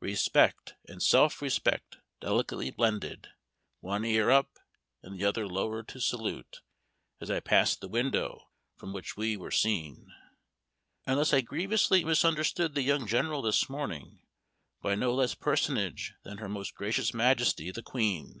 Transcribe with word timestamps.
Respect 0.00 0.74
and 0.88 1.00
self 1.00 1.40
respect 1.40 1.98
delicately 2.20 2.72
blended; 2.72 3.28
one 3.78 4.04
ear 4.04 4.32
up, 4.32 4.58
and 5.00 5.14
the 5.16 5.24
other 5.24 5.46
lowered 5.46 5.86
to 5.86 6.00
salute, 6.00 6.60
as 7.20 7.30
I 7.30 7.38
passed 7.38 7.80
the 7.80 7.86
window 7.86 8.50
from 8.76 8.92
which 8.92 9.16
we 9.16 9.36
were 9.36 9.52
seen 9.52 10.12
(Unless 11.06 11.32
I 11.32 11.40
grievously 11.40 12.02
misunderstood 12.04 12.74
the 12.74 12.82
young 12.82 13.06
General 13.06 13.42
this 13.42 13.68
morning,) 13.70 14.18
by 14.82 14.96
no 14.96 15.14
less 15.14 15.34
a 15.34 15.38
personage 15.38 16.14
than 16.24 16.38
her 16.38 16.48
Most 16.48 16.74
Gracious 16.74 17.14
Majesty 17.14 17.70
THE 17.70 17.84
QUEEN. 17.84 18.40